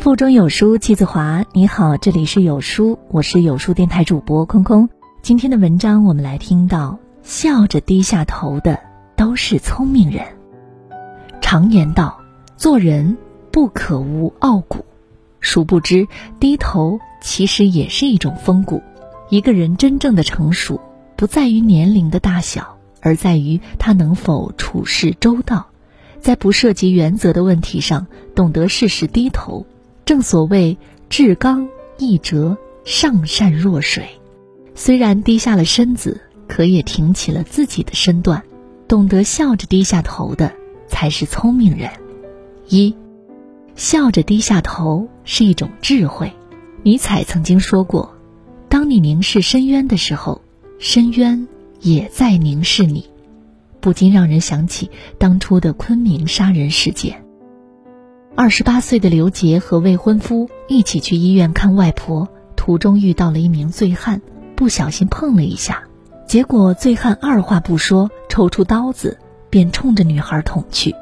[0.00, 1.44] 腹中有书气自华。
[1.52, 4.88] 你好，这里是有书，我是有书电台主播空空。
[5.20, 8.80] 今天的文章，我们来听到：笑着低下头的
[9.14, 10.24] 都是聪明人。
[11.42, 12.18] 常言道，
[12.56, 13.18] 做人
[13.52, 14.86] 不可无傲骨，
[15.38, 16.08] 殊不知
[16.40, 18.82] 低头其实也是一种风骨。
[19.28, 20.80] 一个人真正的成熟，
[21.14, 25.66] 不在于年龄的大小，而在于他能否处事周到，
[26.20, 29.66] 在不涉及原则的问题上，懂得适时低头。
[30.10, 30.76] 正所谓
[31.08, 34.08] 至刚易折，上善若水。
[34.74, 38.42] 虽然低下了身子，可也挺起了自己的身段。
[38.88, 40.52] 懂得笑着低下头的，
[40.88, 41.88] 才是聪明人。
[42.68, 42.92] 一，
[43.76, 46.32] 笑着低下头是一种智慧。
[46.82, 48.12] 尼采曾经说过
[48.68, 50.42] ：“当你凝视深渊的时候，
[50.80, 51.46] 深渊
[51.82, 53.08] 也在凝视你。”
[53.80, 57.22] 不禁让人想起当初的昆明杀人事件。
[58.36, 64.22] 二十八岁的刘杰和未婚夫一起去医院看外婆，途中遇到了一名醉汉，
[64.54, 65.82] 不小心碰了一下，
[66.26, 69.18] 结果醉汉二话不说，抽出刀子
[69.50, 70.94] 便冲着女孩捅去。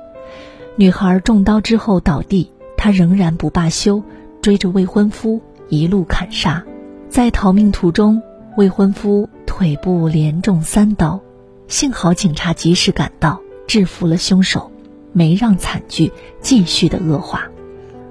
[0.77, 4.03] 女孩中刀之后倒地，他仍然不罢休，
[4.41, 6.65] 追着未婚夫一路砍杀。
[7.11, 8.23] 在逃命途中，
[8.57, 11.21] 未婚夫腿部连中三刀，
[11.69, 14.73] 幸好警察及时赶到，制服了凶手。
[15.19, 17.51] 没让惨剧继续的恶化，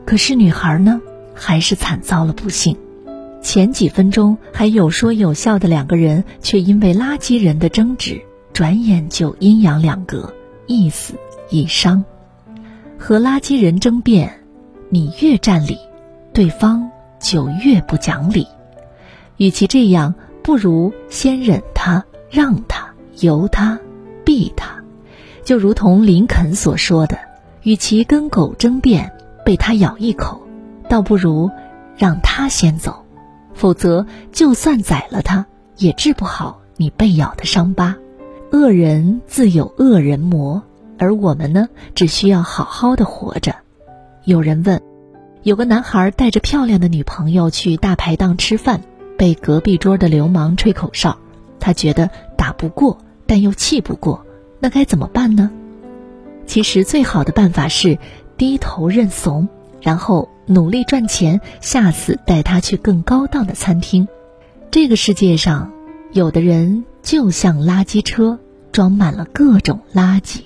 [0.05, 0.99] 可是女孩呢，
[1.33, 2.75] 还是惨遭了不幸。
[3.41, 10.33] 前几分钟还有说有笑的两个人，却因为垃圾人的争执，转眼就阴阳两隔，
[10.65, 11.13] 一死
[11.49, 12.03] 一伤。
[12.97, 14.43] 和垃圾人争辩，
[14.89, 15.77] 你越占理，
[16.33, 16.91] 对方
[17.21, 18.45] 就越不讲理。
[19.37, 20.13] 与其这样，
[20.43, 23.79] 不如先忍他，让他，由他，
[24.25, 24.76] 避他。
[25.47, 27.17] 就如同林肯所说的
[27.63, 29.09] ：“与其跟狗争辩，
[29.45, 30.41] 被它咬一口，
[30.89, 31.49] 倒不如
[31.95, 33.05] 让它先走。
[33.53, 35.45] 否则，就算宰了它，
[35.77, 37.95] 也治不好你被咬的伤疤。
[38.51, 40.61] 恶人自有恶人磨，
[40.99, 43.55] 而我们呢，只需要好好的活着。”
[44.27, 44.81] 有人问：
[45.43, 48.81] 有个男孩带着漂亮的女朋友去大排档吃饭，
[49.17, 51.17] 被隔壁桌的流氓吹口哨，
[51.57, 54.25] 他觉得打不过，但又气不过。
[54.59, 55.51] 那该怎么办呢？
[56.45, 57.97] 其实最好的办法是
[58.37, 59.47] 低头认怂，
[59.81, 64.07] 然后努力赚钱，下次带他去更高档的餐厅。
[64.71, 65.71] 这个世界上，
[66.11, 68.39] 有的人就像垃圾车，
[68.71, 70.41] 装满了各种垃圾，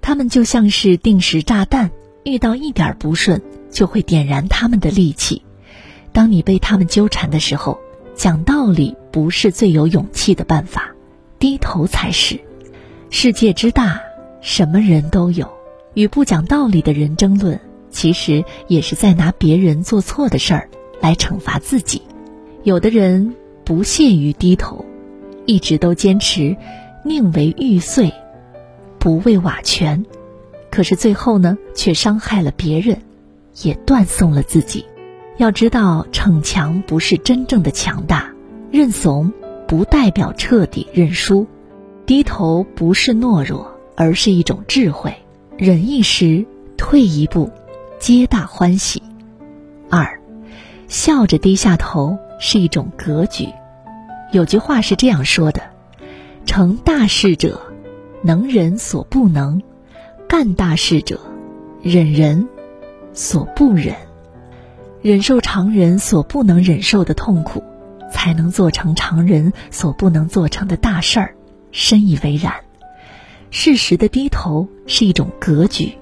[0.00, 1.90] 他们就像是定时炸弹，
[2.24, 3.40] 遇到一点不顺
[3.70, 5.42] 就会点燃他们的戾气。
[6.12, 7.78] 当你被他们纠缠的时候，
[8.14, 10.94] 讲道理不是最有勇气的办法，
[11.38, 12.40] 低头才是。
[13.08, 14.00] 世界之大，
[14.40, 15.48] 什么人都有。
[15.94, 17.58] 与不讲道理的人争论，
[17.88, 20.68] 其实也是在拿别人做错的事儿
[21.00, 22.02] 来惩罚自己。
[22.64, 23.34] 有的人
[23.64, 24.84] 不屑于低头，
[25.46, 26.56] 一直都坚持
[27.04, 28.12] 宁为玉碎，
[28.98, 30.04] 不为瓦全。
[30.70, 33.00] 可是最后呢，却伤害了别人，
[33.62, 34.84] 也断送了自己。
[35.38, 38.30] 要知道，逞强不是真正的强大，
[38.70, 39.32] 认怂
[39.66, 41.46] 不代表彻底认输。
[42.06, 45.12] 低头不是懦弱，而是一种智慧。
[45.58, 46.46] 忍一时，
[46.76, 47.50] 退一步，
[47.98, 49.02] 皆大欢喜。
[49.90, 50.20] 二，
[50.86, 53.48] 笑着低下头是一种格局。
[54.30, 55.62] 有句话是这样说的：
[56.44, 57.60] 成大事者，
[58.22, 59.58] 能人所不能；
[60.28, 61.18] 干大事者，
[61.82, 62.46] 忍人
[63.14, 63.96] 所不忍。
[65.02, 67.64] 忍受常人所不能忍受的痛苦，
[68.12, 71.35] 才能做成常人所不能做成的大事儿。
[71.78, 72.54] 深以为然，
[73.50, 75.92] 适时的低头是一种格局。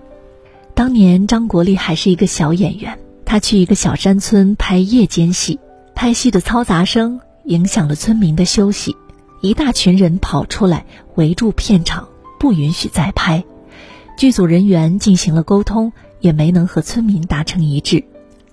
[0.73, 5.59] 当年张国立还是一个小演员，他去一个小山村拍夜间戏，
[5.93, 8.97] 拍戏的嘈杂声影响了村民的休息，
[9.41, 10.87] 一大群人跑出来
[11.17, 12.09] 围住片场，
[12.39, 13.43] 不允许再拍。
[14.17, 18.05] 剧组人员进行了沟通，也没能和村民达成一致。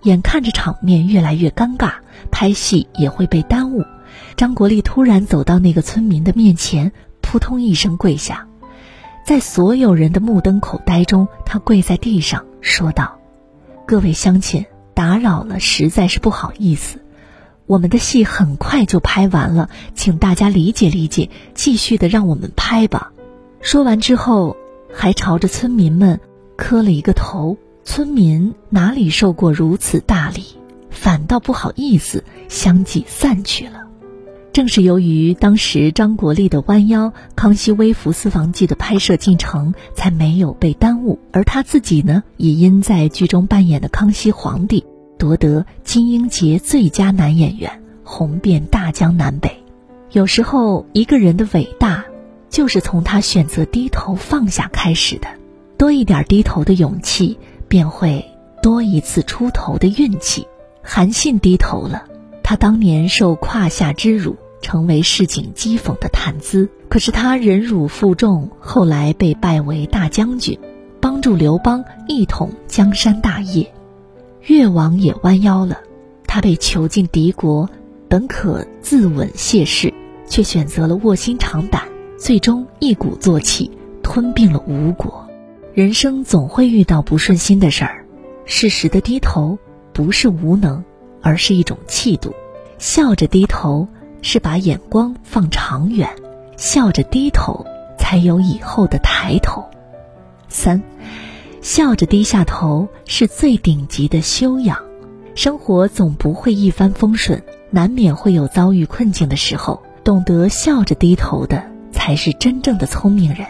[0.01, 1.93] 眼看着场面越来越尴尬，
[2.31, 3.85] 拍戏也会被耽误。
[4.35, 6.91] 张国立突然走到那个村民的面前。
[7.31, 8.45] 扑通一声跪下，
[9.25, 13.19] 在所有人的目瞪口呆中，他跪在地上说道
[13.87, 16.99] ：“各位乡亲，打扰了，实在是不好意思。
[17.67, 23.13] 我们的戏很快就拍完了，请大家理解理解，继续的让我们拍吧。”
[23.61, 24.57] 说完之后，
[24.93, 26.19] 还朝着村民们
[26.57, 27.57] 磕了一个头。
[27.85, 30.43] 村民哪里受过如此大礼，
[30.89, 33.87] 反倒不好意思，相继散去了。
[34.53, 44.83] 正是由于当时张国立的弯腰，《康熙微服私访记》的拍摄进程才没有被耽误，而他自己呢，也因在剧中扮演的康熙皇帝，
[45.17, 49.63] 夺得金鹰节最佳男演员，红遍大江南北。
[50.11, 52.03] 有时候，一个人的伟大，
[52.49, 55.29] 就是从他选择低头放下开始的。
[55.77, 57.39] 多一点低头的勇气，
[57.69, 58.25] 便会
[58.61, 60.45] 多一次出头的运气。
[60.83, 62.03] 韩信低头了，
[62.43, 66.69] 他当年受胯下之辱，成为市井讥讽的谈资。
[66.89, 70.59] 可是他忍辱负重，后来被拜为大将军，
[70.99, 73.73] 帮助刘邦一统江山大业。
[74.43, 75.77] 越王也弯腰了，
[76.27, 77.69] 他被囚禁敌国，
[78.09, 79.93] 本可自刎谢世，
[80.27, 81.83] 却选择了卧薪尝胆，
[82.17, 83.71] 最终一鼓作气
[84.03, 85.27] 吞并了吴国。
[85.73, 88.05] 人生总会遇到不顺心的事儿，
[88.45, 89.57] 适时的低头
[89.93, 90.83] 不是无能，
[91.21, 92.33] 而是一种气度。
[92.77, 93.87] 笑着低头
[94.21, 96.09] 是把眼光放长远，
[96.57, 97.65] 笑着低头
[97.97, 99.65] 才有以后的抬头。
[100.49, 100.81] 三。
[101.61, 104.79] 笑着低下头是最顶级的修养。
[105.35, 109.83] 生活总不会一帆风顺，难免会有遭遇困境的时候。
[110.03, 113.45] 懂得笑着低头的，才是真正的聪明人。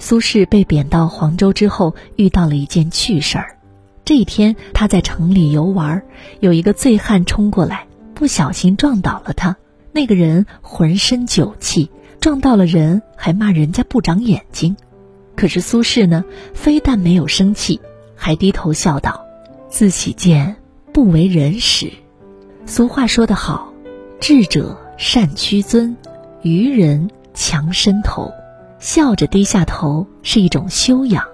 [0.00, 3.56] 苏轼被贬到黄州之后，遇到了一件趣事儿。
[4.04, 6.02] 这一天，他在城里游玩，
[6.40, 9.56] 有一个醉汉冲过来，不小心撞倒了他。
[9.92, 14.76] 那个人浑身酒气，撞到了人还骂人家不长眼睛。
[15.36, 16.24] 可是苏轼呢，
[16.54, 17.80] 非但没有生气，
[18.14, 19.24] 还低头笑道
[19.68, 20.56] ：“自喜见
[20.92, 21.92] 不为人使。”
[22.64, 23.72] 俗话说得好
[24.20, 25.96] ：“智者善屈尊，
[26.42, 28.32] 愚人强伸头。”
[28.78, 31.24] 笑着低下头是一种修养，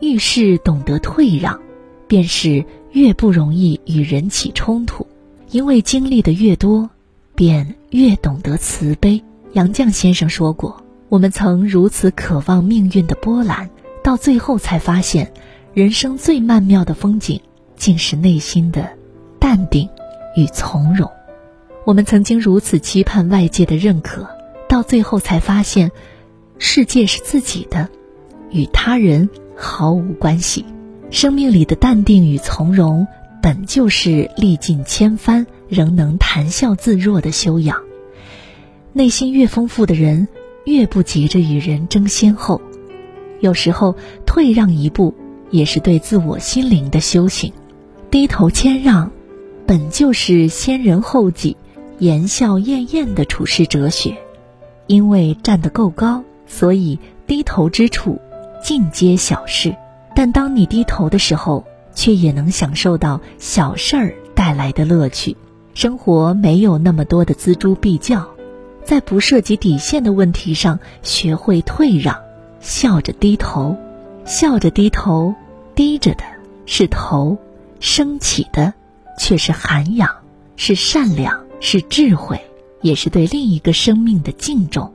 [0.00, 1.60] 遇事懂得退让，
[2.08, 5.06] 便是越不容易与人起冲突。
[5.50, 6.90] 因为经历的越多，
[7.38, 9.22] 便越懂得慈悲。
[9.52, 10.82] 杨绛先生说过。
[11.08, 13.70] 我们曾如此渴望命运的波澜，
[14.02, 15.32] 到最后才发现，
[15.72, 17.40] 人生最曼妙的风景，
[17.76, 18.90] 竟是内心的
[19.38, 19.88] 淡定
[20.34, 21.08] 与从容。
[21.84, 24.28] 我们曾经如此期盼外界的认可，
[24.68, 25.92] 到最后才发现，
[26.58, 27.88] 世界是自己的，
[28.50, 30.64] 与他人毫无关系。
[31.10, 33.06] 生命里的淡定与从容，
[33.40, 37.82] 本就是历尽千帆仍能谈笑自若的修养。
[38.92, 40.28] 内心越丰富的人。
[40.64, 42.60] 越不急着与人争先后，
[43.40, 45.14] 有时候退让一步，
[45.50, 47.50] 也是对自我心灵的修行。
[48.10, 49.10] 低头谦让，
[49.66, 51.56] 本就是先人后己、
[52.00, 54.14] 言笑晏晏的处世哲学。
[54.88, 58.20] 因为站得够高，所以低头之处
[58.62, 59.74] 尽皆小事。
[60.14, 65.34] 但当你低头的时候，却也能享受到小事儿带来的乐趣。
[65.78, 68.28] 生活没有那么多的锱铢必较。
[68.84, 72.20] 在不涉及底线的问题上，学会退让，
[72.58, 73.76] 笑着低头，
[74.24, 75.36] 笑着低头，
[75.76, 76.24] 低着的
[76.66, 77.38] 是头，
[77.78, 78.74] 升起的
[79.20, 80.10] 却是涵养，
[80.56, 82.40] 是善良，是智慧，
[82.82, 84.92] 也是对另一个生命的敬重，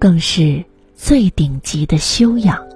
[0.00, 0.64] 更是
[0.96, 2.66] 最顶级的修养。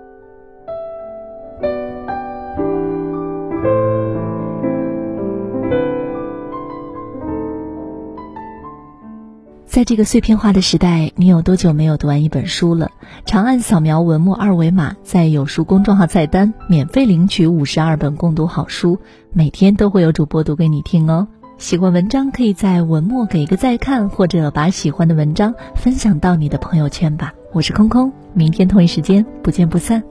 [9.80, 12.90] 在这个碎片化的时代，你有多久没有读完一本书了？
[13.24, 18.98] 长按扫描文末二维码，在有书公众号菜单免费领取五十二本共读好书，
[19.32, 21.28] 每天都会有主播读给你听哦。
[21.56, 27.32] 喜欢文章可以在文末给一个再看，或者把喜欢的文章分享到你的朋友圈吧。
[27.54, 30.02] 我是空空，明天同一时间不见不散。